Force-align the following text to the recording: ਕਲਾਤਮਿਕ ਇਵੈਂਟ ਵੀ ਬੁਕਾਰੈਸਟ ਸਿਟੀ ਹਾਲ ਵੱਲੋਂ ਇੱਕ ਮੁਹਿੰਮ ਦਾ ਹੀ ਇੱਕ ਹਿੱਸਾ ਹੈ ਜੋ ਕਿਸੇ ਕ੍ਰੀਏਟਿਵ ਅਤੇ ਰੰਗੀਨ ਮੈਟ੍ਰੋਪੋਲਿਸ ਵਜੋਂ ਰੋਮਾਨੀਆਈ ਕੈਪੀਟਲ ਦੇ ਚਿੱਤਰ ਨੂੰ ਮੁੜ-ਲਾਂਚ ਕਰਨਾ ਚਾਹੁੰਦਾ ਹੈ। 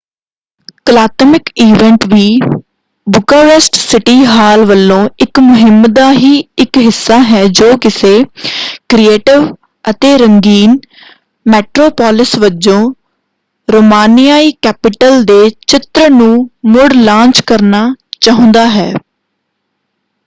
ਕਲਾਤਮਿਕ 0.85 1.49
ਇਵੈਂਟ 1.57 2.05
ਵੀ 2.13 2.39
ਬੁਕਾਰੈਸਟ 3.07 3.75
ਸਿਟੀ 3.75 4.15
ਹਾਲ 4.25 4.63
ਵੱਲੋਂ 4.65 4.97
ਇੱਕ 5.19 5.39
ਮੁਹਿੰਮ 5.39 5.83
ਦਾ 5.93 6.11
ਹੀ 6.13 6.31
ਇੱਕ 6.57 6.77
ਹਿੱਸਾ 6.77 7.19
ਹੈ 7.23 7.45
ਜੋ 7.51 7.75
ਕਿਸੇ 7.77 8.13
ਕ੍ਰੀਏਟਿਵ 8.89 9.45
ਅਤੇ 9.85 10.17
ਰੰਗੀਨ 10.17 10.77
ਮੈਟ੍ਰੋਪੋਲਿਸ 11.45 12.35
ਵਜੋਂ 12.39 12.79
ਰੋਮਾਨੀਆਈ 13.67 14.51
ਕੈਪੀਟਲ 14.61 15.23
ਦੇ 15.23 15.39
ਚਿੱਤਰ 15.67 16.09
ਨੂੰ 16.09 16.33
ਮੁੜ-ਲਾਂਚ 16.65 17.41
ਕਰਨਾ 17.41 17.87
ਚਾਹੁੰਦਾ 18.21 18.65
ਹੈ। 18.69 18.91